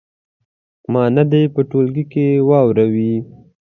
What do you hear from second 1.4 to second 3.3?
په ټولګي کې واوروي.